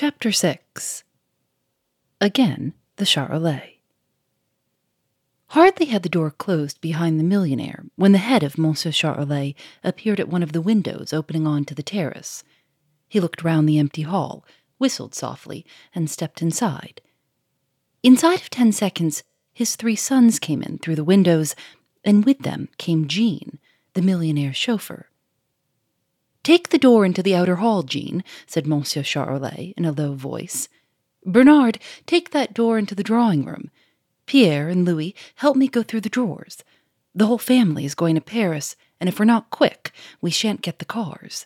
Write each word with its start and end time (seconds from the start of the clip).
Chapter 0.00 0.30
6 0.30 1.02
Again, 2.20 2.72
the 2.98 3.04
Charolais. 3.04 3.78
Hardly 5.48 5.86
had 5.86 6.04
the 6.04 6.08
door 6.08 6.30
closed 6.30 6.80
behind 6.80 7.18
the 7.18 7.24
millionaire 7.24 7.84
when 7.96 8.12
the 8.12 8.18
head 8.18 8.44
of 8.44 8.58
Monsieur 8.58 8.92
Charolais 8.92 9.56
appeared 9.82 10.20
at 10.20 10.28
one 10.28 10.44
of 10.44 10.52
the 10.52 10.60
windows 10.60 11.12
opening 11.12 11.48
onto 11.48 11.74
the 11.74 11.82
terrace. 11.82 12.44
He 13.08 13.18
looked 13.18 13.42
round 13.42 13.68
the 13.68 13.80
empty 13.80 14.02
hall, 14.02 14.44
whistled 14.78 15.16
softly, 15.16 15.66
and 15.92 16.08
stepped 16.08 16.42
inside. 16.42 17.00
Inside 18.04 18.40
of 18.40 18.50
ten 18.50 18.70
seconds, 18.70 19.24
his 19.52 19.74
three 19.74 19.96
sons 19.96 20.38
came 20.38 20.62
in 20.62 20.78
through 20.78 20.94
the 20.94 21.02
windows, 21.02 21.56
and 22.04 22.24
with 22.24 22.38
them 22.42 22.68
came 22.78 23.08
Jean, 23.08 23.58
the 23.94 24.02
millionaire's 24.02 24.56
chauffeur. 24.56 25.07
Take 26.48 26.70
the 26.70 26.78
door 26.78 27.04
into 27.04 27.22
the 27.22 27.34
outer 27.34 27.56
hall, 27.56 27.82
Jean, 27.82 28.24
said 28.46 28.66
Monsieur 28.66 29.02
Charolais 29.02 29.74
in 29.76 29.84
a 29.84 29.92
low 29.92 30.14
voice. 30.14 30.70
Bernard, 31.26 31.78
take 32.06 32.30
that 32.30 32.54
door 32.54 32.78
into 32.78 32.94
the 32.94 33.02
drawing 33.02 33.44
room. 33.44 33.70
Pierre 34.24 34.70
and 34.70 34.86
Louis, 34.86 35.14
help 35.34 35.58
me 35.58 35.68
go 35.68 35.82
through 35.82 36.00
the 36.00 36.08
drawers. 36.08 36.64
The 37.14 37.26
whole 37.26 37.36
family 37.36 37.84
is 37.84 37.94
going 37.94 38.14
to 38.14 38.22
Paris, 38.22 38.76
and 38.98 39.10
if 39.10 39.18
we're 39.18 39.26
not 39.26 39.50
quick, 39.50 39.92
we 40.22 40.30
shan't 40.30 40.62
get 40.62 40.78
the 40.78 40.86
cars. 40.86 41.44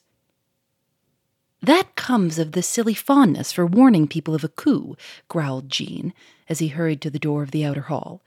That 1.60 1.96
comes 1.96 2.38
of 2.38 2.52
the 2.52 2.62
silly 2.62 2.94
fondness 2.94 3.50
for 3.50 3.66
warning 3.66 4.06
people 4.06 4.36
of 4.36 4.44
a 4.44 4.48
coup, 4.48 4.96
growled 5.26 5.68
Jean 5.68 6.14
as 6.48 6.60
he 6.60 6.68
hurried 6.68 7.00
to 7.00 7.10
the 7.10 7.18
door 7.18 7.42
of 7.42 7.50
the 7.50 7.64
outer 7.64 7.88
hall. 7.90 8.22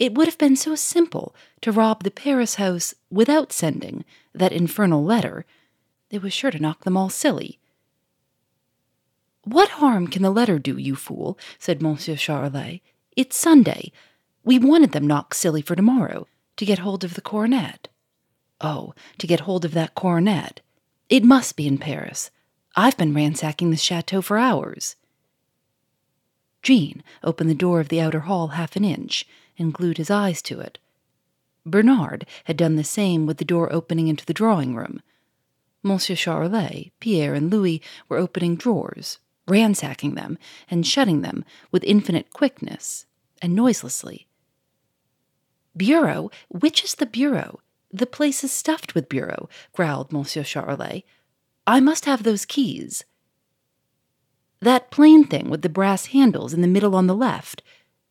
It 0.00 0.16
would 0.16 0.26
have 0.26 0.38
been 0.38 0.56
so 0.56 0.74
simple 0.74 1.32
to 1.60 1.70
rob 1.70 2.02
the 2.02 2.10
Paris 2.10 2.56
house 2.56 2.92
without 3.08 3.52
sending 3.52 4.04
that 4.34 4.50
infernal 4.50 5.04
letter. 5.04 5.46
It 6.10 6.22
was 6.22 6.32
sure 6.32 6.50
to 6.50 6.58
knock 6.58 6.84
them 6.84 6.96
all 6.96 7.10
silly. 7.10 7.58
What 9.44 9.70
harm 9.70 10.08
can 10.08 10.22
the 10.22 10.30
letter 10.30 10.58
do, 10.58 10.76
you 10.76 10.94
fool? 10.94 11.38
said 11.58 11.82
Monsieur 11.82 12.16
Charolais. 12.16 12.82
It's 13.16 13.36
Sunday. 13.36 13.92
We 14.44 14.58
wanted 14.58 14.92
them 14.92 15.06
knocked 15.06 15.36
silly 15.36 15.62
for 15.62 15.74
tomorrow, 15.74 16.26
to 16.56 16.64
get 16.64 16.80
hold 16.80 17.04
of 17.04 17.14
the 17.14 17.20
coronet. 17.20 17.88
Oh, 18.60 18.94
to 19.18 19.26
get 19.26 19.40
hold 19.40 19.64
of 19.64 19.72
that 19.72 19.94
coronet. 19.94 20.60
It 21.08 21.24
must 21.24 21.56
be 21.56 21.66
in 21.66 21.78
Paris. 21.78 22.30
I've 22.76 22.96
been 22.96 23.14
ransacking 23.14 23.70
the 23.70 23.76
chateau 23.76 24.22
for 24.22 24.38
hours. 24.38 24.96
Jean 26.62 27.02
opened 27.22 27.48
the 27.48 27.54
door 27.54 27.80
of 27.80 27.88
the 27.88 28.00
outer 28.00 28.20
hall 28.20 28.48
half 28.48 28.76
an 28.76 28.84
inch 28.84 29.26
and 29.58 29.72
glued 29.72 29.98
his 29.98 30.10
eyes 30.10 30.42
to 30.42 30.60
it. 30.60 30.78
Bernard 31.64 32.26
had 32.44 32.56
done 32.56 32.76
the 32.76 32.84
same 32.84 33.26
with 33.26 33.38
the 33.38 33.44
door 33.44 33.72
opening 33.72 34.08
into 34.08 34.24
the 34.24 34.34
drawing 34.34 34.74
room. 34.74 35.00
Monsieur 35.82 36.16
Charolais, 36.16 36.92
Pierre, 37.00 37.34
and 37.34 37.50
Louis 37.50 37.80
were 38.08 38.18
opening 38.18 38.56
drawers, 38.56 39.18
ransacking 39.46 40.14
them, 40.14 40.38
and 40.70 40.86
shutting 40.86 41.22
them 41.22 41.44
with 41.70 41.84
infinite 41.84 42.30
quickness 42.30 43.06
and 43.40 43.54
noiselessly. 43.54 44.26
Bureau? 45.76 46.30
Which 46.48 46.82
is 46.82 46.96
the 46.96 47.06
bureau? 47.06 47.60
The 47.92 48.06
place 48.06 48.42
is 48.44 48.52
stuffed 48.52 48.94
with 48.94 49.08
bureau, 49.08 49.48
growled 49.72 50.12
Monsieur 50.12 50.42
Charolais. 50.42 51.04
I 51.66 51.80
must 51.80 52.04
have 52.04 52.22
those 52.22 52.44
keys. 52.44 53.04
That 54.60 54.90
plain 54.90 55.24
thing 55.24 55.48
with 55.48 55.62
the 55.62 55.68
brass 55.68 56.06
handles 56.06 56.52
in 56.52 56.60
the 56.60 56.66
middle 56.66 56.96
on 56.96 57.06
the 57.06 57.14
left. 57.14 57.62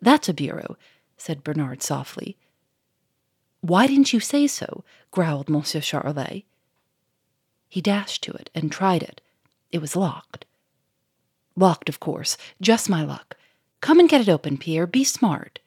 That's 0.01 0.29
a 0.29 0.33
bureau, 0.33 0.77
said 1.17 1.43
Bernard 1.43 1.83
softly. 1.83 2.37
Why 3.61 3.87
didn't 3.87 4.13
you 4.13 4.19
say 4.19 4.47
so? 4.47 4.85
growled 5.11 5.49
Monsieur 5.49 5.81
Charolais. 5.81 6.45
He 7.67 7.81
dashed 7.81 8.23
to 8.23 8.31
it 8.33 8.49
and 8.55 8.71
tried 8.71 9.03
it. 9.03 9.21
It 9.71 9.79
was 9.79 9.95
locked. 9.95 10.45
Locked, 11.55 11.89
of 11.89 11.99
course. 11.99 12.37
Just 12.61 12.89
my 12.89 13.03
luck. 13.03 13.35
Come 13.81 13.99
and 13.99 14.09
get 14.09 14.21
it 14.21 14.29
open, 14.29 14.57
Pierre. 14.57 14.87
Be 14.87 15.03
smart. 15.03 15.59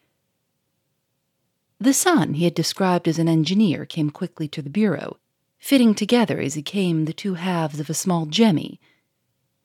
The 1.78 1.94
son 1.94 2.34
he 2.34 2.44
had 2.44 2.54
described 2.54 3.08
as 3.08 3.18
an 3.18 3.28
engineer 3.28 3.86
came 3.86 4.10
quickly 4.10 4.48
to 4.48 4.62
the 4.62 4.70
bureau 4.70 5.16
fitting 5.60 5.94
together 5.94 6.40
as 6.40 6.54
he 6.54 6.62
came 6.62 7.04
the 7.04 7.12
two 7.12 7.34
halves 7.34 7.78
of 7.78 7.90
a 7.90 7.94
small 7.94 8.26
jemmy. 8.26 8.80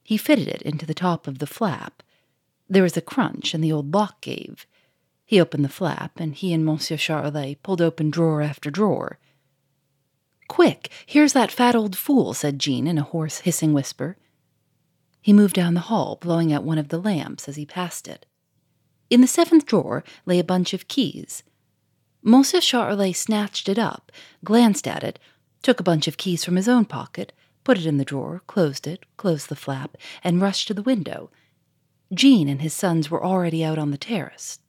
He 0.04 0.18
fitted 0.18 0.48
it 0.48 0.62
into 0.62 0.86
the 0.86 0.94
top 0.94 1.26
of 1.26 1.40
the 1.40 1.48
flap. 1.48 2.04
There 2.70 2.84
was 2.84 2.98
a 2.98 3.02
crunch, 3.02 3.54
and 3.54 3.64
the 3.64 3.72
old 3.72 3.94
lock 3.94 4.22
gave. 4.22 4.68
He 5.26 5.40
opened 5.40 5.64
the 5.64 5.70
flap, 5.70 6.20
and 6.20 6.36
he 6.36 6.54
and 6.54 6.66
Monsieur 6.66 6.98
Charolais 6.98 7.58
pulled 7.64 7.82
open 7.82 8.12
drawer 8.12 8.42
after 8.42 8.70
drawer. 8.70 9.18
Quick, 10.48 10.92
here's 11.06 11.34
that 11.34 11.52
fat 11.52 11.76
old 11.76 11.98
fool, 11.98 12.34
said 12.34 12.60
Jean 12.60 12.88
in 12.88 12.98
a 12.98 13.04
hoarse, 13.04 13.40
hissing 13.40 13.74
whisper. 13.74 14.18
He 15.22 15.34
moved 15.34 15.56
down 15.56 15.74
the 15.74 15.82
hall, 15.82 16.18
blowing 16.22 16.54
out 16.54 16.64
one 16.64 16.78
of 16.78 16.90
the 16.90 17.02
lamps 17.02 17.50
as 17.50 17.56
he 17.56 17.66
passed 17.66 18.08
it. 18.08 18.26
In 19.10 19.22
the 19.22 19.28
seventh 19.28 19.66
drawer 19.66 20.04
lay 20.26 20.40
a 20.40 20.44
bunch 20.44 20.74
of 20.74 20.88
keys. 20.88 21.44
Monsieur 22.22 22.60
Charolais 22.60 23.14
snatched 23.14 23.70
it 23.70 23.80
up, 23.80 24.12
glanced 24.44 24.88
at 24.88 25.04
it, 25.04 25.20
took 25.62 25.80
a 25.80 25.84
bunch 25.84 26.08
of 26.08 26.18
keys 26.18 26.44
from 26.44 26.56
his 26.56 26.68
own 26.68 26.86
pocket, 26.86 27.34
put 27.64 27.78
it 27.78 27.86
in 27.86 27.98
the 27.98 28.06
drawer, 28.06 28.42
closed 28.48 28.86
it, 28.88 29.04
closed 29.18 29.50
the 29.50 29.56
flap, 29.56 29.98
and 30.24 30.42
rushed 30.42 30.68
to 30.68 30.74
the 30.74 30.82
window. 30.84 31.32
Jean 32.14 32.48
and 32.48 32.62
his 32.62 32.74
sons 32.74 33.10
were 33.10 33.24
already 33.24 33.64
out 33.64 33.78
on 33.78 33.92
the 33.92 33.98
terrace. 33.98 34.60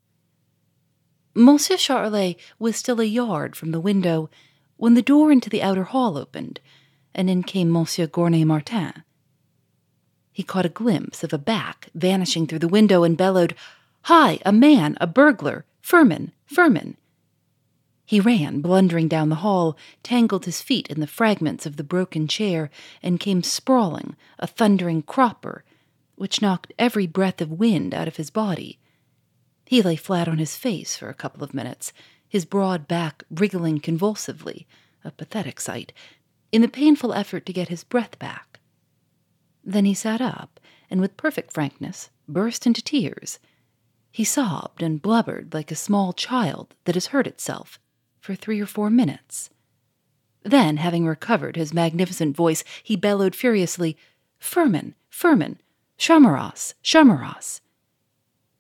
Monsieur 1.35 1.77
Charolais 1.77 2.37
was 2.59 2.77
still 2.77 3.01
a 3.01 3.05
yard 3.05 3.55
from 3.55 3.73
the 3.73 3.81
window 3.81 4.31
when 4.77 4.95
the 4.95 5.03
door 5.03 5.33
into 5.33 5.51
the 5.51 5.63
outer 5.63 5.85
hall 5.85 6.19
opened, 6.19 6.61
and 7.15 7.31
in 7.31 7.43
came 7.43 7.71
Monsieur 7.71 8.07
Gournay 8.07 8.45
Martin. 8.45 9.03
He 10.33 10.43
caught 10.43 10.67
a 10.67 10.71
glimpse 10.71 11.25
of 11.25 11.33
a 11.33 11.39
back 11.39 11.89
vanishing 11.95 12.47
through 12.47 12.59
the 12.59 12.69
window 12.69 13.03
and 13.03 13.17
bellowed, 13.17 13.55
Hi, 14.03 14.39
a 14.45 14.53
man, 14.53 14.97
a 15.01 15.07
burglar, 15.07 15.65
Firmin, 15.81 16.33
Firmin. 16.45 16.97
He 18.05 18.21
ran, 18.21 18.61
blundering 18.61 19.09
down 19.09 19.31
the 19.31 19.37
hall, 19.37 19.77
tangled 20.03 20.45
his 20.45 20.63
feet 20.63 20.89
in 20.89 21.01
the 21.01 21.09
fragments 21.09 21.67
of 21.67 21.77
the 21.77 21.83
broken 21.83 22.29
chair, 22.29 22.71
and 23.03 23.19
came 23.19 23.43
sprawling, 23.43 24.15
a 24.39 24.47
thundering 24.47 25.03
cropper, 25.03 25.65
which 26.15 26.41
knocked 26.41 26.73
every 26.79 27.07
breath 27.07 27.41
of 27.41 27.51
wind 27.51 27.93
out 27.93 28.07
of 28.07 28.17
his 28.17 28.31
body. 28.31 28.79
He 29.65 29.83
lay 29.83 29.97
flat 29.97 30.29
on 30.29 30.39
his 30.39 30.55
face 30.55 30.97
for 30.97 31.09
a 31.09 31.15
couple 31.15 31.43
of 31.43 31.55
minutes, 31.55 31.93
his 32.29 32.45
broad 32.45 32.89
back 32.89 33.25
wriggling 33.31 33.81
convulsively, 33.81 34.67
a 35.05 35.11
pathetic 35.11 35.61
sight, 35.61 35.93
in 36.53 36.63
the 36.63 36.69
painful 36.69 37.13
effort 37.13 37.47
to 37.47 37.53
get 37.53 37.69
his 37.69 37.85
breath 37.85 38.19
back. 38.19 38.61
Then 39.65 39.85
he 39.85 39.95
sat 39.95 40.21
up, 40.21 40.61
and 40.91 41.01
with 41.01 41.17
perfect 41.17 41.53
frankness 41.53 42.11
burst 42.29 42.67
into 42.67 42.83
tears. 42.83 43.39
He 44.11 44.25
sobbed 44.25 44.83
and 44.83 45.03
blubbered 45.03 45.53
like 45.53 45.71
a 45.71 45.77
small 45.77 46.13
child 46.13 46.75
that 46.85 46.95
has 46.95 47.07
hurt 47.07 47.27
itself 47.27 47.79
for 48.21 48.35
three 48.35 48.61
or 48.61 48.67
four 48.67 48.91
minutes. 48.91 49.51
Then, 50.43 50.77
having 50.77 51.07
recovered 51.07 51.57
his 51.57 51.75
magnificent 51.75 52.37
voice, 52.37 52.63
he 52.83 52.97
bellowed 52.97 53.35
furiously, 53.35 53.97
Firmin, 54.39 54.95
Firmin, 55.11 55.61
Charmerace, 55.99 56.75
Charmerace. 56.83 57.61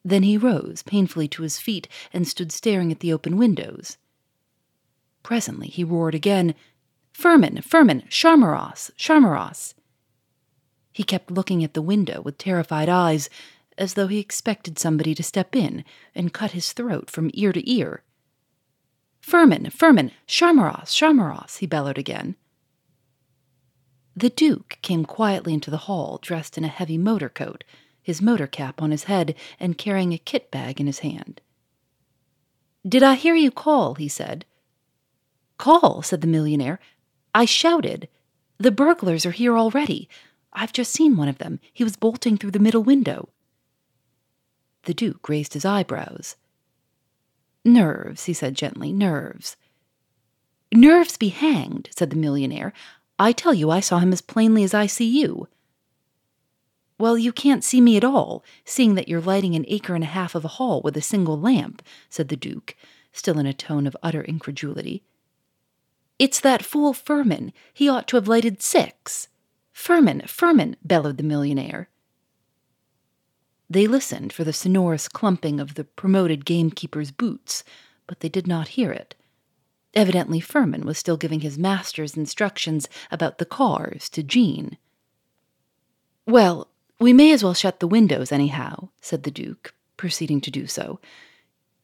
Then 0.06 0.22
he 0.22 0.36
rose 0.36 0.84
painfully 0.84 1.26
to 1.26 1.42
his 1.42 1.58
feet 1.58 1.88
and 2.12 2.28
stood 2.28 2.52
staring 2.52 2.92
at 2.92 3.00
the 3.00 3.12
open 3.12 3.36
windows. 3.36 3.98
Presently 5.24 5.66
he 5.66 5.82
roared 5.82 6.14
again, 6.14 6.54
Firmin, 7.12 7.60
Firmin, 7.60 8.02
Charmerace, 8.08 8.92
Charmerace. 8.96 9.74
He 10.92 11.02
kept 11.02 11.32
looking 11.32 11.64
at 11.64 11.74
the 11.74 11.82
window 11.82 12.22
with 12.22 12.38
terrified 12.38 12.88
eyes, 12.88 13.28
as 13.76 13.94
though 13.94 14.06
he 14.06 14.20
expected 14.20 14.78
somebody 14.78 15.12
to 15.12 15.24
step 15.24 15.56
in 15.56 15.84
and 16.14 16.32
cut 16.32 16.52
his 16.52 16.72
throat 16.72 17.10
from 17.10 17.32
ear 17.34 17.52
to 17.52 17.68
ear. 17.68 18.04
Firmin, 19.20 19.70
Firmin, 19.70 20.12
Charmerace, 20.28 20.94
Charmerace, 20.94 21.58
he 21.58 21.66
bellowed 21.66 21.98
again. 21.98 22.36
The 24.14 24.30
Duke 24.30 24.78
came 24.82 25.04
quietly 25.04 25.52
into 25.52 25.72
the 25.72 25.88
hall, 25.88 26.20
dressed 26.22 26.56
in 26.56 26.62
a 26.62 26.68
heavy 26.68 26.96
motor 26.96 27.28
coat, 27.28 27.64
his 28.06 28.22
motor 28.22 28.46
cap 28.46 28.80
on 28.80 28.92
his 28.92 29.04
head, 29.04 29.34
and 29.58 29.76
carrying 29.76 30.12
a 30.12 30.18
kit 30.18 30.48
bag 30.52 30.80
in 30.80 30.86
his 30.86 31.00
hand. 31.00 31.40
Did 32.88 33.02
I 33.02 33.16
hear 33.16 33.34
you 33.34 33.50
call? 33.50 33.96
he 33.96 34.06
said. 34.06 34.44
Call, 35.58 36.02
said 36.02 36.20
the 36.20 36.28
millionaire. 36.28 36.78
I 37.34 37.46
shouted. 37.46 38.08
The 38.58 38.70
burglars 38.70 39.26
are 39.26 39.32
here 39.32 39.58
already. 39.58 40.08
I've 40.52 40.72
just 40.72 40.92
seen 40.92 41.16
one 41.16 41.26
of 41.26 41.38
them. 41.38 41.58
He 41.72 41.82
was 41.82 41.96
bolting 41.96 42.36
through 42.36 42.52
the 42.52 42.60
middle 42.60 42.84
window. 42.84 43.30
The 44.84 44.94
Duke 44.94 45.28
raised 45.28 45.54
his 45.54 45.64
eyebrows. 45.64 46.36
Nerves, 47.64 48.26
he 48.26 48.32
said 48.32 48.54
gently, 48.54 48.92
nerves. 48.92 49.56
Nerves 50.72 51.16
be 51.16 51.30
hanged, 51.30 51.88
said 51.90 52.10
the 52.10 52.16
millionaire. 52.16 52.72
I 53.18 53.32
tell 53.32 53.52
you, 53.52 53.68
I 53.68 53.80
saw 53.80 53.98
him 53.98 54.12
as 54.12 54.20
plainly 54.20 54.62
as 54.62 54.74
I 54.74 54.86
see 54.86 55.08
you. 55.08 55.48
Well, 56.98 57.18
you 57.18 57.32
can't 57.32 57.62
see 57.62 57.80
me 57.80 57.96
at 57.96 58.04
all, 58.04 58.42
seeing 58.64 58.94
that 58.94 59.08
you're 59.08 59.20
lighting 59.20 59.54
an 59.54 59.66
acre 59.68 59.94
and 59.94 60.04
a 60.04 60.08
half 60.08 60.34
of 60.34 60.44
a 60.44 60.56
hall 60.56 60.80
with 60.82 60.96
a 60.96 61.02
single 61.02 61.38
lamp, 61.38 61.82
said 62.08 62.28
the 62.28 62.36
Duke, 62.36 62.74
still 63.12 63.38
in 63.38 63.46
a 63.46 63.52
tone 63.52 63.86
of 63.86 63.96
utter 64.02 64.22
incredulity. 64.22 65.02
It's 66.18 66.40
that 66.40 66.64
fool 66.64 66.94
Firmin. 66.94 67.52
He 67.74 67.88
ought 67.88 68.08
to 68.08 68.16
have 68.16 68.28
lighted 68.28 68.62
six. 68.62 69.28
Firmin, 69.72 70.22
Firmin, 70.26 70.76
bellowed 70.82 71.18
the 71.18 71.22
millionaire. 71.22 71.90
They 73.68 73.86
listened 73.86 74.32
for 74.32 74.44
the 74.44 74.52
sonorous 74.52 75.08
clumping 75.08 75.60
of 75.60 75.74
the 75.74 75.84
promoted 75.84 76.46
gamekeeper's 76.46 77.10
boots, 77.10 77.64
but 78.06 78.20
they 78.20 78.28
did 78.30 78.46
not 78.46 78.68
hear 78.68 78.90
it. 78.92 79.14
Evidently, 79.92 80.40
Firmin 80.40 80.86
was 80.86 80.96
still 80.96 81.16
giving 81.16 81.40
his 81.40 81.58
master's 81.58 82.16
instructions 82.16 82.88
about 83.10 83.38
the 83.38 83.44
cars 83.44 84.08
to 84.10 84.22
Jean. 84.22 84.78
Well, 86.26 86.68
we 86.98 87.12
may 87.12 87.32
as 87.32 87.42
well 87.42 87.54
shut 87.54 87.80
the 87.80 87.86
windows, 87.86 88.32
anyhow, 88.32 88.88
said 89.00 89.22
the 89.22 89.30
Duke, 89.30 89.74
proceeding 89.96 90.40
to 90.42 90.50
do 90.50 90.66
so. 90.66 90.98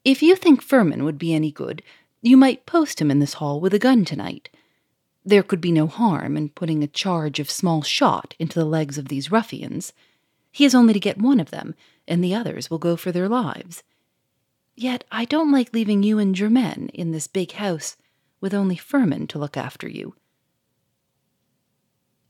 If 0.04 0.22
you 0.22 0.34
think 0.36 0.62
Firmin 0.62 1.04
would 1.04 1.18
be 1.18 1.34
any 1.34 1.52
good, 1.52 1.82
you 2.22 2.36
might 2.36 2.66
post 2.66 3.00
him 3.00 3.10
in 3.10 3.18
this 3.18 3.34
hall 3.34 3.60
with 3.60 3.74
a 3.74 3.78
gun 3.78 4.04
tonight. 4.04 4.48
There 5.24 5.42
could 5.42 5.60
be 5.60 5.72
no 5.72 5.86
harm 5.86 6.36
in 6.36 6.48
putting 6.48 6.82
a 6.82 6.88
charge 6.88 7.38
of 7.38 7.50
small 7.50 7.82
shot 7.82 8.34
into 8.38 8.58
the 8.58 8.64
legs 8.64 8.98
of 8.98 9.08
these 9.08 9.30
ruffians. 9.30 9.92
He 10.50 10.64
has 10.64 10.74
only 10.74 10.92
to 10.92 11.00
get 11.00 11.18
one 11.18 11.40
of 11.40 11.50
them, 11.50 11.74
and 12.08 12.22
the 12.22 12.34
others 12.34 12.70
will 12.70 12.78
go 12.78 12.96
for 12.96 13.12
their 13.12 13.28
lives. 13.28 13.82
Yet 14.74 15.04
I 15.12 15.24
don't 15.24 15.52
like 15.52 15.72
leaving 15.72 16.02
you 16.02 16.18
and 16.18 16.34
Germaine 16.34 16.90
in 16.94 17.12
this 17.12 17.26
big 17.26 17.52
house 17.52 17.96
with 18.40 18.54
only 18.54 18.76
Firmin 18.76 19.26
to 19.28 19.38
look 19.38 19.56
after 19.56 19.88
you. 19.88 20.14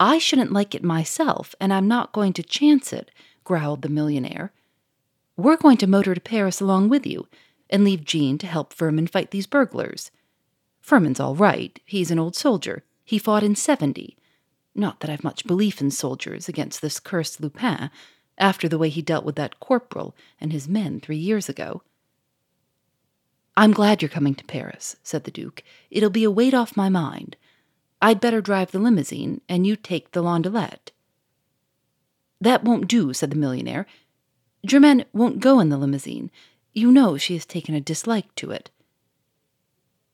I 0.05 0.19
shouldn't 0.19 0.51
like 0.53 0.75
it 0.75 0.83
myself, 0.83 1.55
and 1.61 1.73
I'm 1.73 1.87
not 1.87 2.11
going 2.11 2.33
to 2.33 2.43
chance 2.43 2.93
it, 2.93 3.13
growled 3.45 3.83
the 3.83 3.89
millionaire. 3.89 4.53
We're 5.37 5.57
going 5.57 5.77
to 5.77 5.87
motor 5.87 6.13
to 6.13 6.21
Paris 6.21 6.61
along 6.61 6.89
with 6.89 7.07
you 7.07 7.29
and 7.71 7.85
leave 7.85 8.05
Jean 8.05 8.37
to 8.39 8.49
help 8.49 8.73
Firmin 8.73 9.07
fight 9.07 9.31
these 9.31 9.47
burglars. 9.47 10.11
Firmin's 10.81 11.21
all 11.21 11.37
right. 11.37 11.79
He's 11.85 12.11
an 12.11 12.19
old 12.19 12.35
soldier. 12.35 12.83
He 13.05 13.17
fought 13.17 13.45
in 13.45 13.55
70. 13.55 14.17
Not 14.75 14.99
that 14.99 15.11
I've 15.11 15.23
much 15.23 15.47
belief 15.47 15.81
in 15.81 15.93
soldiers 15.93 16.49
against 16.49 16.83
this 16.83 16.99
cursed 16.99 17.41
Lupin, 17.41 17.89
after 18.37 18.69
the 18.69 18.79
way 18.79 18.89
he 18.89 19.03
dealt 19.03 19.25
with 19.25 19.37
that 19.37 19.61
corporal 19.61 20.17
and 20.41 20.53
his 20.53 20.67
men 20.67 20.99
three 20.99 21.17
years 21.17 21.49
ago. 21.49 21.85
I'm 23.57 23.71
glad 23.71 24.03
you're 24.03 24.09
coming 24.09 24.35
to 24.35 24.45
Paris, 24.47 24.97
said 25.05 25.23
the 25.23 25.31
Duke. 25.31 25.63
It'll 25.93 26.11
be 26.11 26.25
a 26.25 26.31
weight 26.31 26.55
off 26.55 26.77
my 26.77 26.89
mind. 26.89 27.37
I'd 28.03 28.21
better 28.21 28.41
drive 28.41 28.73
the 28.73 28.81
limousine, 28.81 29.41
and 29.49 29.65
you 29.65 29.77
take 29.77 30.11
the 30.11 30.25
landaulet. 30.25 30.91
That 32.41 32.65
won't 32.65 32.89
do, 32.89 33.15
said 33.15 33.31
the 33.31 33.37
millionaire. 33.37 33.87
Germaine 34.67 35.05
won't 35.13 35.39
go 35.39 35.61
in 35.61 35.69
the 35.69 35.79
limousine. 35.79 36.33
You 36.73 36.91
know 36.91 37.17
she 37.17 37.35
has 37.35 37.47
taken 37.47 37.77
a 37.77 37.81
dislike 37.81 38.35
to 38.35 38.51
it. 38.51 38.71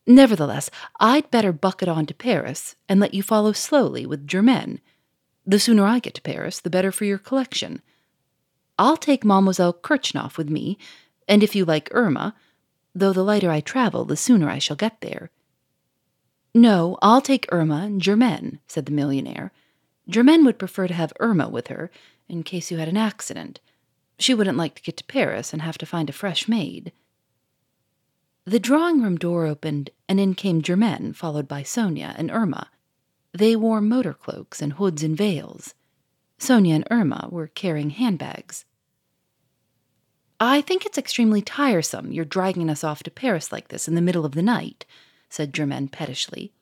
Nevertheless, 0.06 0.68
I'd 1.00 1.30
better 1.30 1.50
bucket 1.50 1.88
on 1.88 2.04
to 2.06 2.14
Paris 2.14 2.76
and 2.90 3.00
let 3.00 3.14
you 3.14 3.22
follow 3.22 3.52
slowly 3.52 4.04
with 4.04 4.26
Germaine. 4.26 4.80
The 5.46 5.58
sooner 5.58 5.86
I 5.86 5.98
get 5.98 6.12
to 6.14 6.22
Paris, 6.22 6.60
the 6.60 6.70
better 6.70 6.92
for 6.92 7.06
your 7.06 7.18
collection. 7.18 7.80
I'll 8.78 8.98
take 8.98 9.24
Mademoiselle 9.24 9.72
Kritchnoff 9.72 10.36
with 10.36 10.50
me, 10.50 10.76
and 11.26 11.42
if 11.42 11.56
you 11.56 11.64
like 11.64 11.88
Irma, 11.92 12.34
though 12.94 13.14
the 13.14 13.24
lighter 13.24 13.50
I 13.50 13.60
travel, 13.60 14.04
the 14.04 14.16
sooner 14.16 14.50
I 14.50 14.58
shall 14.58 14.76
get 14.76 15.00
there. 15.00 15.30
No, 16.58 16.98
I'll 17.00 17.20
take 17.20 17.46
Irma 17.52 17.82
and 17.84 18.02
Germaine, 18.02 18.58
said 18.66 18.86
the 18.86 18.92
millionaire. 18.92 19.52
Germaine 20.10 20.44
would 20.44 20.58
prefer 20.58 20.88
to 20.88 20.94
have 20.94 21.12
Irma 21.20 21.48
with 21.48 21.68
her, 21.68 21.88
in 22.28 22.42
case 22.42 22.68
you 22.72 22.78
had 22.78 22.88
an 22.88 22.96
accident. 22.96 23.60
She 24.18 24.34
wouldn't 24.34 24.58
like 24.58 24.74
to 24.74 24.82
get 24.82 24.96
to 24.96 25.04
Paris 25.04 25.52
and 25.52 25.62
have 25.62 25.78
to 25.78 25.86
find 25.86 26.10
a 26.10 26.12
fresh 26.12 26.48
maid. 26.48 26.90
The 28.44 28.58
drawing 28.58 29.00
room 29.00 29.18
door 29.18 29.46
opened, 29.46 29.90
and 30.08 30.18
in 30.18 30.34
came 30.34 30.60
Germaine, 30.60 31.12
followed 31.12 31.46
by 31.46 31.62
Sonia 31.62 32.16
and 32.18 32.28
Irma. 32.28 32.70
They 33.32 33.54
wore 33.54 33.80
motor 33.80 34.14
cloaks 34.14 34.60
and 34.60 34.72
hoods 34.72 35.04
and 35.04 35.16
veils. 35.16 35.74
Sonia 36.38 36.74
and 36.74 36.88
Irma 36.90 37.28
were 37.30 37.46
carrying 37.46 37.90
handbags. 37.90 38.64
I 40.40 40.60
think 40.60 40.84
it's 40.84 40.98
extremely 40.98 41.40
tiresome 41.40 42.10
you're 42.10 42.24
dragging 42.24 42.68
us 42.68 42.82
off 42.82 43.04
to 43.04 43.12
Paris 43.12 43.52
like 43.52 43.68
this 43.68 43.86
in 43.86 43.94
the 43.94 44.02
middle 44.02 44.24
of 44.24 44.32
the 44.32 44.42
night, 44.42 44.84
said 45.28 45.54
Germaine 45.54 45.88
pettishly. 45.88 46.52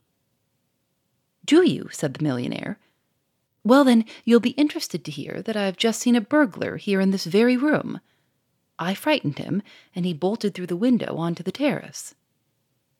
Do 1.45 1.63
you? 1.63 1.89
said 1.93 2.15
the 2.15 2.25
millionaire. 2.25 2.79
Well, 3.65 3.85
then, 3.85 4.05
you'll 4.25 4.41
be 4.41 4.51
interested 4.51 5.05
to 5.05 5.11
hear 5.11 5.43
that 5.43 5.57
I've 5.57 5.77
just 5.77 6.01
seen 6.01 6.17
a 6.17 6.21
burglar 6.21 6.77
here 6.77 7.01
in 7.01 7.11
this 7.11 7.25
very 7.25 7.57
room. 7.57 8.01
I 8.79 8.95
frightened 8.95 9.39
him, 9.39 9.63
and 9.95 10.05
he 10.05 10.13
bolted 10.13 10.55
through 10.55 10.67
the 10.67 10.77
window 10.77 11.17
onto 11.17 11.43
the 11.43 11.53
terrace. 11.53 12.15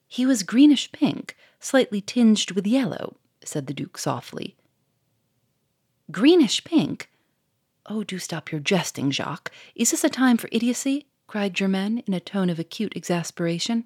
He 0.07 0.25
was 0.25 0.43
greenish 0.43 0.91
pink, 0.91 1.35
slightly 1.59 2.01
tinged 2.01 2.51
with 2.51 2.65
yellow, 2.65 3.17
said 3.43 3.67
the 3.67 3.73
Duke 3.73 3.97
softly. 3.97 4.55
Greenish 6.11 6.63
pink? 6.63 7.09
Oh, 7.85 8.03
do 8.03 8.17
stop 8.19 8.51
your 8.51 8.61
jesting, 8.61 9.11
Jacques. 9.11 9.51
Is 9.75 9.91
this 9.91 10.03
a 10.03 10.09
time 10.09 10.37
for 10.37 10.49
idiocy? 10.51 11.07
cried 11.27 11.53
Germaine 11.53 11.99
in 12.07 12.13
a 12.13 12.19
tone 12.21 12.49
of 12.49 12.59
acute 12.59 12.95
exasperation. 12.95 13.85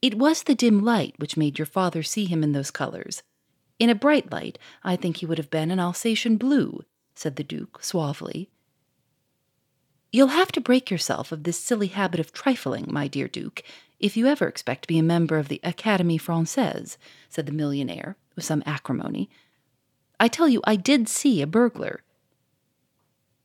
It 0.00 0.16
was 0.16 0.44
the 0.44 0.54
dim 0.54 0.84
light 0.84 1.14
which 1.18 1.36
made 1.36 1.58
your 1.58 1.66
father 1.66 2.02
see 2.02 2.26
him 2.26 2.42
in 2.44 2.52
those 2.52 2.70
colors, 2.70 3.22
in 3.78 3.90
a 3.90 3.94
bright 3.94 4.32
light, 4.32 4.58
I 4.82 4.96
think 4.96 5.18
he 5.18 5.26
would 5.26 5.38
have 5.38 5.50
been 5.50 5.70
an 5.70 5.78
Alsatian 5.78 6.36
blue, 6.36 6.82
said 7.14 7.36
the 7.36 7.44
Duke 7.44 7.82
suavely. 7.82 8.50
You'll 10.10 10.28
have 10.28 10.50
to 10.52 10.60
break 10.60 10.90
yourself 10.90 11.30
of 11.30 11.44
this 11.44 11.60
silly 11.60 11.88
habit 11.88 12.18
of 12.18 12.32
trifling, 12.32 12.86
my 12.88 13.06
dear 13.06 13.28
Duke, 13.28 13.62
if 14.00 14.16
you 14.16 14.26
ever 14.26 14.48
expect 14.48 14.82
to 14.82 14.88
be 14.88 14.98
a 14.98 15.02
member 15.02 15.38
of 15.38 15.48
the 15.48 15.60
Académie 15.62 16.20
Française, 16.20 16.96
said 17.28 17.46
the 17.46 17.52
millionaire 17.52 18.16
with 18.34 18.44
some 18.44 18.62
acrimony. 18.66 19.28
I 20.18 20.28
tell 20.28 20.48
you, 20.48 20.60
I 20.64 20.76
did 20.76 21.08
see 21.08 21.40
a 21.40 21.46
burglar. 21.46 22.02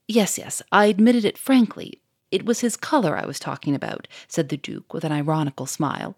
Yes, 0.08 0.38
yes, 0.38 0.62
I 0.72 0.86
admitted 0.86 1.25
it 1.25 1.38
frankly. 1.38 2.01
It 2.32 2.46
was 2.46 2.62
his 2.62 2.78
color 2.78 3.18
I 3.18 3.28
was 3.28 3.39
talking 3.39 3.75
about, 3.75 4.08
said 4.28 4.50
the 4.50 4.58
Duke 4.58 4.94
with 4.94 5.04
an 5.04 5.12
ironical 5.12 5.68
smile. 5.68 6.16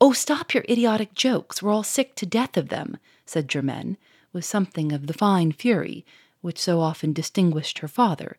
Oh, 0.00 0.12
stop 0.12 0.54
your 0.54 0.64
idiotic 0.68 1.14
jokes. 1.14 1.62
We're 1.62 1.72
all 1.72 1.82
sick 1.82 2.14
to 2.16 2.26
death 2.26 2.56
of 2.56 2.68
them, 2.68 2.98
said 3.26 3.48
Germaine, 3.48 3.96
with 4.32 4.44
something 4.44 4.92
of 4.92 5.06
the 5.06 5.14
fine 5.14 5.52
fury 5.52 6.04
which 6.40 6.58
so 6.58 6.80
often 6.80 7.12
distinguished 7.12 7.80
her 7.80 7.88
father. 7.88 8.36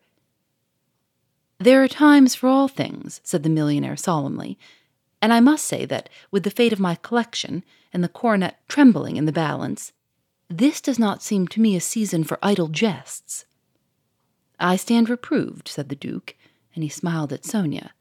There 1.58 1.82
are 1.82 1.88
times 1.88 2.34
for 2.34 2.48
all 2.48 2.68
things, 2.68 3.20
said 3.22 3.42
the 3.42 3.50
millionaire 3.50 3.96
solemnly, 3.96 4.58
and 5.20 5.32
I 5.32 5.40
must 5.40 5.66
say 5.66 5.84
that, 5.84 6.08
with 6.30 6.44
the 6.44 6.50
fate 6.50 6.72
of 6.72 6.80
my 6.80 6.94
collection 6.94 7.62
and 7.92 8.02
the 8.02 8.08
coronet 8.08 8.58
trembling 8.68 9.16
in 9.16 9.26
the 9.26 9.32
balance, 9.32 9.92
this 10.48 10.80
does 10.80 10.98
not 10.98 11.22
seem 11.22 11.46
to 11.48 11.60
me 11.60 11.76
a 11.76 11.80
season 11.80 12.24
for 12.24 12.38
idle 12.42 12.68
jests. 12.68 13.44
I 14.58 14.76
stand 14.76 15.10
reproved, 15.10 15.68
said 15.68 15.90
the 15.90 15.96
Duke, 15.96 16.34
and 16.74 16.82
he 16.82 16.88
smiled 16.88 17.32
at 17.32 17.44
Sonia. 17.44 17.92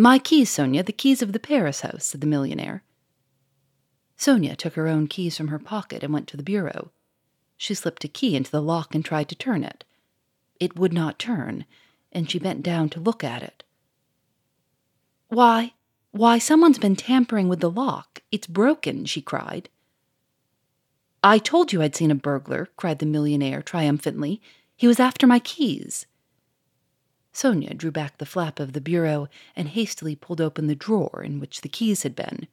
My 0.00 0.20
keys, 0.20 0.48
Sonia, 0.48 0.84
the 0.84 0.92
keys 0.92 1.22
of 1.22 1.32
the 1.32 1.40
Paris 1.40 1.80
house, 1.80 2.04
said 2.04 2.20
the 2.20 2.26
millionaire. 2.28 2.84
Sonia 4.16 4.54
took 4.54 4.74
her 4.74 4.86
own 4.86 5.08
keys 5.08 5.36
from 5.36 5.48
her 5.48 5.58
pocket 5.58 6.04
and 6.04 6.12
went 6.12 6.28
to 6.28 6.36
the 6.36 6.44
bureau. 6.44 6.92
She 7.56 7.74
slipped 7.74 8.04
a 8.04 8.08
key 8.08 8.36
into 8.36 8.52
the 8.52 8.62
lock 8.62 8.94
and 8.94 9.04
tried 9.04 9.28
to 9.30 9.34
turn 9.34 9.64
it. 9.64 9.82
It 10.60 10.78
would 10.78 10.92
not 10.92 11.18
turn, 11.18 11.64
and 12.12 12.30
she 12.30 12.38
bent 12.38 12.62
down 12.62 12.90
to 12.90 13.00
look 13.00 13.24
at 13.24 13.42
it. 13.42 13.64
Why, 15.30 15.72
why, 16.12 16.38
someone's 16.38 16.78
been 16.78 16.94
tampering 16.94 17.48
with 17.48 17.58
the 17.58 17.68
lock. 17.68 18.22
It's 18.30 18.46
broken, 18.46 19.04
she 19.04 19.20
cried. 19.20 19.68
I 21.24 21.38
told 21.38 21.72
you 21.72 21.82
I'd 21.82 21.96
seen 21.96 22.12
a 22.12 22.14
burglar, 22.14 22.68
cried 22.76 23.00
the 23.00 23.06
millionaire 23.06 23.62
triumphantly. 23.62 24.40
He 24.76 24.86
was 24.86 25.00
after 25.00 25.26
my 25.26 25.40
keys. 25.40 26.06
Sonia 27.32 27.74
drew 27.74 27.90
back 27.90 28.18
the 28.18 28.26
flap 28.26 28.58
of 28.58 28.72
the 28.72 28.80
bureau 28.80 29.28
and 29.54 29.68
hastily 29.68 30.16
pulled 30.16 30.40
open 30.40 30.66
the 30.66 30.74
drawer 30.74 31.22
in 31.24 31.40
which 31.40 31.60
the 31.60 31.68
keys 31.68 32.02
had 32.02 32.16
been. 32.16 32.48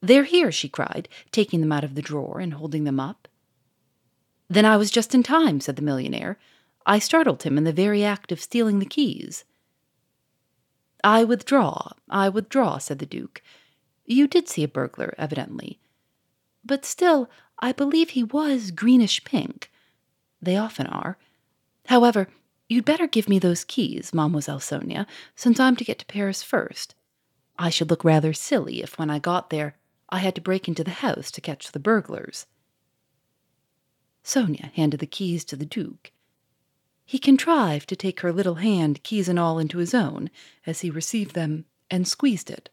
They're 0.00 0.24
here, 0.24 0.50
she 0.50 0.68
cried, 0.68 1.08
taking 1.30 1.60
them 1.60 1.72
out 1.72 1.84
of 1.84 1.94
the 1.94 2.02
drawer 2.02 2.40
and 2.40 2.54
holding 2.54 2.84
them 2.84 2.98
up. 2.98 3.28
Then 4.48 4.64
I 4.64 4.76
was 4.76 4.90
just 4.90 5.14
in 5.14 5.22
time, 5.22 5.60
said 5.60 5.76
the 5.76 5.82
millionaire. 5.82 6.38
I 6.86 6.98
startled 6.98 7.42
him 7.42 7.58
in 7.58 7.64
the 7.64 7.72
very 7.72 8.02
act 8.02 8.32
of 8.32 8.40
stealing 8.40 8.78
the 8.78 8.86
keys. 8.86 9.44
I 11.04 11.24
withdraw, 11.24 11.92
I 12.08 12.28
withdraw, 12.28 12.78
said 12.78 12.98
the 12.98 13.06
Duke. 13.06 13.42
You 14.04 14.26
did 14.26 14.48
see 14.48 14.64
a 14.64 14.68
burglar, 14.68 15.14
evidently. 15.18 15.78
But 16.64 16.84
still, 16.84 17.30
I 17.58 17.72
believe 17.72 18.10
he 18.10 18.24
was 18.24 18.70
greenish 18.70 19.22
pink. 19.24 19.70
They 20.42 20.56
often 20.56 20.86
are. 20.86 21.16
However, 21.86 22.28
you'd 22.70 22.84
better 22.84 23.06
give 23.06 23.28
me 23.28 23.38
those 23.38 23.64
keys, 23.64 24.14
Mademoiselle 24.14 24.60
Sonia, 24.60 25.06
since 25.34 25.58
I'm 25.58 25.76
to 25.76 25.84
get 25.84 25.98
to 25.98 26.06
Paris 26.06 26.42
first. 26.42 26.94
I 27.58 27.68
should 27.68 27.90
look 27.90 28.04
rather 28.04 28.32
silly 28.32 28.82
if, 28.82 28.98
when 28.98 29.10
I 29.10 29.18
got 29.18 29.50
there, 29.50 29.76
I 30.08 30.18
had 30.18 30.34
to 30.36 30.40
break 30.40 30.68
into 30.68 30.84
the 30.84 30.90
house 30.90 31.30
to 31.32 31.40
catch 31.40 31.72
the 31.72 31.80
burglars. 31.80 32.46
Sonia 34.22 34.70
handed 34.74 35.00
the 35.00 35.06
keys 35.06 35.44
to 35.46 35.56
the 35.56 35.66
Duke. 35.66 36.12
He 37.04 37.18
contrived 37.18 37.88
to 37.88 37.96
take 37.96 38.20
her 38.20 38.32
little 38.32 38.56
hand, 38.56 39.02
keys 39.02 39.28
and 39.28 39.38
all, 39.38 39.58
into 39.58 39.78
his 39.78 39.92
own 39.92 40.30
as 40.64 40.82
he 40.82 40.90
received 40.90 41.34
them 41.34 41.64
and 41.90 42.06
squeezed 42.06 42.50
it. 42.50 42.70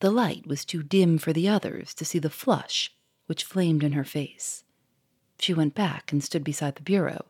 The 0.00 0.10
light 0.10 0.46
was 0.46 0.64
too 0.64 0.82
dim 0.82 1.18
for 1.18 1.32
the 1.32 1.48
others 1.48 1.94
to 1.94 2.04
see 2.04 2.18
the 2.18 2.30
flush 2.30 2.92
which 3.26 3.44
flamed 3.44 3.84
in 3.84 3.92
her 3.92 4.04
face. 4.04 4.64
She 5.38 5.54
went 5.54 5.74
back 5.74 6.10
and 6.10 6.24
stood 6.24 6.42
beside 6.42 6.74
the 6.74 6.82
bureau. 6.82 7.26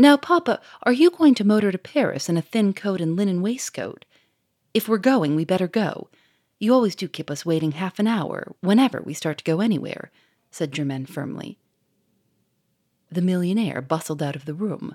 Now, 0.00 0.16
Papa, 0.16 0.60
are 0.84 0.92
you 0.92 1.10
going 1.10 1.34
to 1.34 1.44
motor 1.44 1.72
to 1.72 1.78
Paris 1.78 2.28
in 2.28 2.36
a 2.36 2.42
thin 2.42 2.72
coat 2.72 3.00
and 3.00 3.16
linen 3.16 3.42
waistcoat? 3.42 4.04
If 4.72 4.88
we're 4.88 4.98
going, 4.98 5.34
we 5.34 5.44
better 5.44 5.66
go. 5.66 6.08
You 6.60 6.72
always 6.72 6.94
do 6.94 7.08
keep 7.08 7.28
us 7.32 7.44
waiting 7.44 7.72
half 7.72 7.98
an 7.98 8.06
hour 8.06 8.54
whenever 8.60 9.02
we 9.02 9.12
start 9.12 9.38
to 9.38 9.44
go 9.44 9.60
anywhere, 9.60 10.12
said 10.52 10.70
Germaine 10.70 11.06
firmly. 11.06 11.58
The 13.10 13.22
millionaire 13.22 13.82
bustled 13.82 14.22
out 14.22 14.36
of 14.36 14.44
the 14.44 14.54
room. 14.54 14.94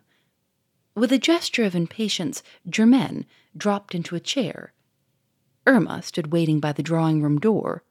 With 0.96 1.12
a 1.12 1.18
gesture 1.18 1.66
of 1.66 1.76
impatience, 1.76 2.42
Germaine 2.70 3.26
dropped 3.58 3.94
into 3.94 4.16
a 4.16 4.22
chair. 4.22 4.72
Irma 5.68 6.02
stood 6.02 6.32
waiting 6.32 6.62
by 6.62 6.72
the 6.72 6.84
drawing 6.84 7.22
room 7.22 7.40
door. 7.40 7.84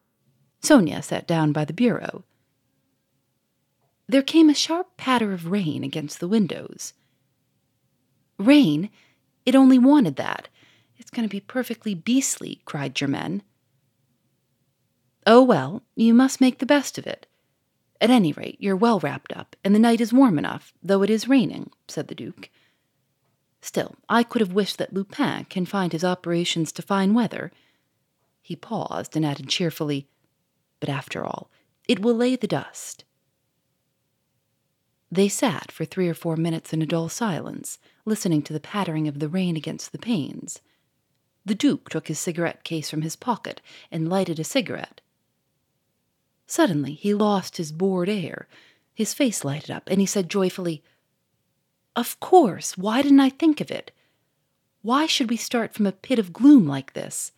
Sonia 0.63 1.03
sat 1.03 1.27
down 1.27 1.53
by 1.53 1.67
the 1.67 1.75
bureau. 1.75 2.25
There 4.09 4.23
came 4.23 4.49
a 4.49 4.55
sharp 4.55 4.97
patter 4.97 5.33
of 5.33 5.51
rain 5.51 5.85
against 5.85 6.19
the 6.19 6.29
windows. 6.29 6.95
Rain? 8.43 8.91
It 9.47 9.55
only 9.55 9.79
wanted 9.79 10.17
that. 10.17 10.49
It's 10.99 11.11
going 11.11 11.29
to 11.29 11.33
be 11.33 11.41
perfectly 11.41 11.95
beastly, 11.95 12.61
cried 12.65 12.95
Germaine. 12.95 13.43
Oh, 15.27 15.43
well, 15.43 15.83
you 15.95 16.15
must 16.15 16.41
make 16.41 16.59
the 16.59 16.67
best 16.67 16.99
of 16.99 17.07
it. 17.07 17.27
At 18.01 18.11
any 18.11 18.33
rate, 18.33 18.57
you're 18.59 18.77
well 18.77 18.99
wrapped 18.99 19.33
up, 19.37 19.55
and 19.63 19.75
the 19.75 19.79
night 19.79 20.01
is 20.01 20.13
warm 20.13 20.39
enough, 20.39 20.75
though 20.83 21.03
it 21.03 21.11
is 21.11 21.29
raining, 21.29 21.71
said 21.87 22.09
the 22.09 22.15
Duke. 22.15 22.51
Still, 23.61 23.95
I 24.09 24.25
could 24.25 24.41
have 24.41 24.53
wished 24.53 24.79
that 24.79 24.93
Lupin 24.93 25.45
confined 25.45 25.93
his 25.93 26.03
operations 26.03 26.73
to 26.73 26.83
fine 26.83 27.15
weather. 27.15 27.53
He 28.43 28.57
paused 28.57 29.15
and 29.15 29.25
added 29.25 29.49
cheerfully, 29.49 30.09
But 30.81 30.89
after 30.89 31.25
all, 31.25 31.49
it 31.87 32.01
will 32.01 32.17
lay 32.17 32.35
the 32.35 32.49
dust. 32.49 33.05
They 35.13 35.29
sat 35.29 35.71
for 35.71 35.85
three 35.85 36.09
or 36.09 36.15
four 36.15 36.37
minutes 36.37 36.73
in 36.73 36.83
a 36.83 36.87
dull 36.87 37.09
silence, 37.09 37.79
listening 38.05 38.43
to 38.43 38.53
the 38.53 38.61
pattering 38.61 39.09
of 39.09 39.19
the 39.19 39.29
rain 39.29 39.57
against 39.57 39.93
the 39.93 39.99
panes. 39.99 40.61
The 41.45 41.55
Duke 41.55 41.89
took 41.89 42.09
his 42.09 42.19
cigarette 42.19 42.65
case 42.65 42.91
from 42.91 43.03
his 43.03 43.17
pocket 43.17 43.61
and 43.91 44.09
lighted 44.09 44.39
a 44.39 44.45
cigarette. 44.45 45.01
Suddenly 46.47 46.95
he 46.95 47.15
lost 47.15 47.57
his 47.57 47.73
bored 47.73 48.09
air. 48.09 48.49
His 48.95 49.15
face 49.15 49.45
lighted 49.45 49.71
up, 49.71 49.89
and 49.89 50.01
he 50.01 50.07
said 50.07 50.29
joyfully, 50.29 50.83
Of 51.97 52.21
course, 52.21 52.77
why 52.77 53.03
didn't 53.03 53.21
I 53.21 53.31
think 53.31 53.61
of 53.61 53.71
it? 53.71 53.91
Why 54.83 55.07
should 55.07 55.31
we 55.31 55.37
start 55.37 55.73
from 55.73 55.87
a 55.87 55.93
pit 55.93 56.19
of 56.19 56.33
gloom 56.33 56.67
like 56.67 56.93
this? 56.93 57.33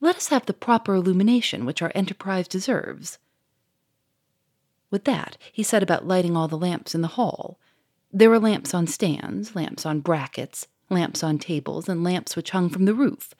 Let 0.00 0.16
us 0.16 0.28
have 0.28 0.46
the 0.46 0.52
proper 0.52 0.94
illumination 0.94 1.64
which 1.64 1.82
our 1.82 1.90
enterprise 1.94 2.46
deserves. 2.46 3.18
With 4.90 5.04
that, 5.04 5.36
he 5.52 5.62
set 5.62 5.82
about 5.82 6.06
lighting 6.06 6.36
all 6.36 6.48
the 6.48 6.58
lamps 6.58 6.94
in 6.94 7.00
the 7.00 7.08
hall. 7.08 7.58
There 8.16 8.30
were 8.30 8.40
lamps 8.40 8.72
on 8.72 8.86
stands, 8.86 9.54
lamps 9.54 9.84
on 9.84 10.00
brackets, 10.00 10.66
lamps 10.88 11.22
on 11.22 11.38
tables, 11.38 11.86
and 11.86 12.02
lamps 12.02 12.34
which 12.34 12.48
hung 12.48 12.70
from 12.70 12.86
the 12.86 12.94
roof, 12.94 13.34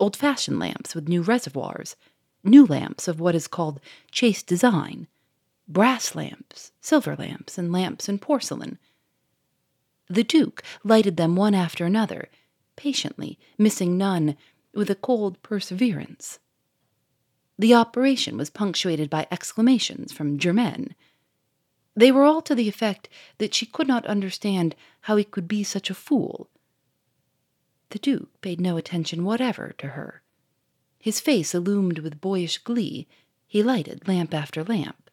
old 0.00 0.16
fashioned 0.16 0.58
lamps 0.58 0.94
with 0.94 1.10
new 1.10 1.20
reservoirs 1.20 1.94
new 2.42 2.64
lamps 2.64 3.06
of 3.06 3.20
what 3.20 3.34
is 3.34 3.46
called 3.46 3.80
chaste 4.10 4.46
design, 4.46 5.08
brass 5.68 6.14
lamps, 6.14 6.72
silver 6.80 7.14
lamps, 7.16 7.58
and 7.58 7.70
lamps 7.70 8.08
in 8.08 8.18
porcelain. 8.18 8.78
The 10.08 10.24
Duke 10.24 10.62
lighted 10.82 11.18
them 11.18 11.36
one 11.36 11.54
after 11.54 11.84
another, 11.84 12.30
patiently, 12.76 13.38
missing 13.58 13.98
none, 13.98 14.38
with 14.72 14.88
a 14.88 14.94
cold 14.94 15.42
perseverance. 15.42 16.38
The 17.58 17.74
operation 17.74 18.38
was 18.38 18.48
punctuated 18.48 19.10
by 19.10 19.26
exclamations 19.30 20.14
from 20.14 20.38
Germaine. 20.38 20.94
They 21.96 22.10
were 22.10 22.24
all 22.24 22.42
to 22.42 22.54
the 22.54 22.68
effect 22.68 23.08
that 23.38 23.54
she 23.54 23.66
could 23.66 23.86
not 23.86 24.06
understand 24.06 24.74
how 25.02 25.16
he 25.16 25.24
could 25.24 25.46
be 25.46 25.62
such 25.62 25.90
a 25.90 25.94
fool. 25.94 26.48
The 27.90 27.98
Duke 27.98 28.40
paid 28.40 28.60
no 28.60 28.76
attention 28.76 29.24
whatever 29.24 29.74
to 29.78 29.88
her. 29.88 30.22
His 30.98 31.20
face 31.20 31.54
illumined 31.54 32.00
with 32.00 32.20
boyish 32.20 32.58
glee, 32.58 33.06
he 33.46 33.62
lighted 33.62 34.08
lamp 34.08 34.34
after 34.34 34.64
lamp. 34.64 35.10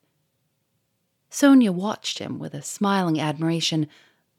Sonia 1.29 1.71
watched 1.71 2.19
him 2.19 2.39
with 2.39 2.53
a 2.53 2.61
smiling 2.61 3.19
admiration 3.19 3.87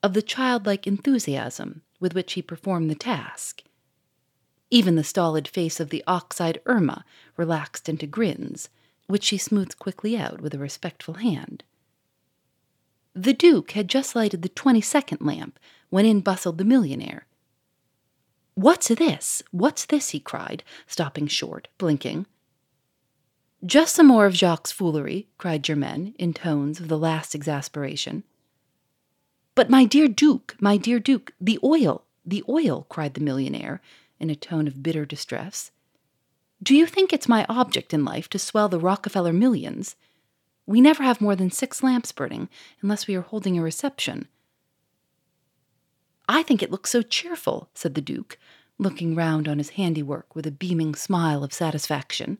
of 0.03 0.15
the 0.15 0.23
childlike 0.23 0.87
enthusiasm 0.87 1.83
with 2.01 2.15
which 2.15 2.33
he 2.33 2.43
performed 2.43 2.91
the 2.91 2.95
task. 2.95 3.63
Even 4.71 4.97
the 4.97 5.05
stolid 5.05 5.47
face 5.47 5.79
of 5.79 5.91
the 5.91 6.03
ox-eyed 6.07 6.61
Irma 6.67 7.05
relaxed 7.37 7.89
into 7.89 8.07
grins, 8.07 8.69
which 9.07 9.25
she 9.25 9.39
smoothed 9.39 9.79
quickly 9.79 10.17
out 10.17 10.41
with 10.41 10.55
a 10.55 10.59
respectful 10.59 11.15
hand. 11.15 11.63
The 13.15 13.35
Duke 13.35 13.73
had 13.73 13.89
just 13.89 14.17
lighted 14.17 14.43
the 14.43 14.49
twenty-second 14.49 15.21
lamp 15.21 15.59
when 15.91 16.07
in 16.07 16.21
bustled 16.21 16.59
the 16.59 16.65
millionaire, 16.65 17.27
What's 18.55 18.89
this? 18.89 19.43
What's 19.51 19.87
this? 19.87 20.11
he 20.11 20.21
cried, 20.21 20.63
stopping 20.87 21.27
short, 21.27 21.69
blinking. 21.79 22.27
Just 23.65 23.95
some 23.95 24.09
more 24.09 24.27
of 24.27 24.35
Jacques' 24.35 24.69
foolery, 24.69 25.29
cried 25.39 25.63
Germaine, 25.63 26.15
in 26.19 26.35
tones 26.35 26.79
of 26.79 26.89
the 26.89 26.99
last 26.99 27.35
exasperation. 27.35 28.25
But 29.55 29.71
my 29.71 29.85
dear 29.85 30.07
Duke, 30.09 30.57
my 30.61 30.77
dear 30.77 30.99
Duke, 30.99 31.33
the 31.41 31.59
oil, 31.65 32.05
the 32.27 32.45
oil, 32.49 32.87
cried 32.89 33.15
the 33.15 33.21
millionaire, 33.21 33.81
in 34.19 34.29
a 34.29 34.37
tone 34.37 34.67
of 34.67 34.83
bitter 34.83 35.07
distress. 35.07 35.71
Do 36.63 36.75
you 36.75 36.87
think 36.87 37.13
it's 37.13 37.29
my 37.29 37.47
object 37.49 37.95
in 37.95 38.05
life 38.05 38.29
to 38.31 38.39
swell 38.39 38.69
the 38.69 38.79
Rockefeller 38.79 39.33
millions? 39.33 39.97
We 40.67 40.81
never 40.81 41.03
have 41.03 41.21
more 41.21 41.35
than 41.35 41.51
six 41.51 41.83
lamps 41.83 42.13
burning 42.13 42.49
unless 42.81 43.07
we 43.07 43.15
are 43.15 43.23
holding 43.23 43.59
a 43.59 43.63
reception. 43.63 44.29
I 46.29 46.43
think 46.43 46.63
it 46.63 46.71
looks 46.71 46.91
so 46.91 47.03
cheerful, 47.03 47.69
said 47.75 47.95
the 47.95 48.01
Duke, 48.01 48.39
looking 48.79 49.15
round 49.15 49.49
on 49.49 49.59
his 49.59 49.71
handiwork 49.71 50.35
with 50.35 50.47
a 50.47 50.53
beaming 50.53 50.95
smile 50.95 51.43
of 51.43 51.53
satisfaction. 51.53 52.39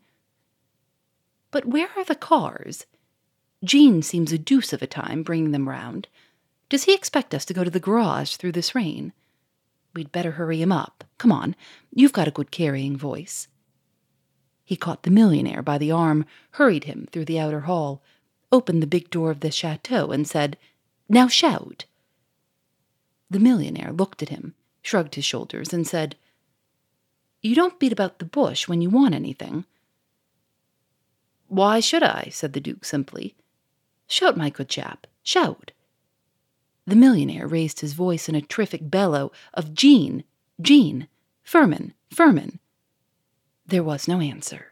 But 1.51 1.67
where 1.67 1.89
are 1.97 2.05
the 2.05 2.15
cars? 2.15 2.87
Jean 3.65 4.03
seems 4.03 4.33
a 4.33 4.39
deuce 4.39 4.73
of 4.73 4.83
a 4.83 4.87
time 4.87 5.23
bringing 5.23 5.51
them 5.51 5.69
round. 5.69 6.09
Does 6.69 6.85
he 6.85 6.95
expect 6.95 7.35
us 7.35 7.45
to 7.45 7.55
go 7.55 7.65
to 7.65 7.71
the 7.71 7.81
garage 7.81 8.37
through 8.37 8.53
this 8.53 8.75
rain? 8.75 9.13
We'd 9.95 10.11
better 10.11 10.33
hurry 10.33 10.63
him 10.63 10.73
up. 10.73 11.05
Come 11.19 11.31
on, 11.31 11.55
you've 11.93 12.15
got 12.15 12.29
a 12.29 12.33
good 12.33 12.51
carrying 12.51 12.97
voice. 12.97 13.49
He 14.65 14.77
caught 14.77 15.03
the 15.03 15.11
millionaire 15.11 15.63
by 15.63 15.77
the 15.77 15.91
arm, 15.91 16.25
hurried 16.53 16.85
him 16.85 17.09
through 17.13 17.27
the 17.27 17.39
outer 17.39 17.61
hall, 17.61 18.03
opened 18.53 18.83
the 18.83 18.87
big 18.87 19.11
door 19.11 19.31
of 19.31 19.41
the 19.41 19.51
chateau, 19.51 20.13
and 20.13 20.29
said, 20.29 20.57
Now 21.09 21.27
shout. 21.27 21.87
The 23.31 23.41
millionaire 23.41 23.93
looked 23.93 24.23
at 24.23 24.29
him, 24.29 24.55
shrugged 24.83 25.15
his 25.15 25.25
shoulders, 25.25 25.73
and 25.73 25.87
said, 25.87 26.17
You 27.41 27.55
don't 27.55 27.81
beat 27.81 27.93
about 27.93 28.19
the 28.19 28.25
bush 28.27 28.69
when 28.69 28.83
you 28.83 28.91
want 28.91 29.15
anything. 29.15 29.65
Why 31.49 31.81
should 31.81 32.03
I? 32.03 32.29
said 32.31 32.53
the 32.53 32.61
Duke 32.61 32.85
simply. 32.85 33.35
Shout, 34.07 34.37
my 34.37 34.51
good 34.51 34.69
chap, 34.69 35.07
shout. 35.23 35.73
The 36.87 36.97
millionaire 36.97 37.47
raised 37.47 37.81
his 37.81 37.93
voice 37.93 38.29
in 38.29 38.35
a 38.35 38.43
terrific 38.43 38.91
bellow 38.91 39.33
of 39.55 39.73
Jean, 39.73 40.25
Jean, 40.61 41.09
Firmin, 41.43 41.95
Firmin. 42.11 42.59
There 43.67 43.83
was 43.83 44.09
no 44.09 44.21
answer. 44.21 44.72